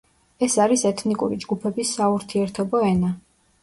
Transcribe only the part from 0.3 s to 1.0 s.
ეს არის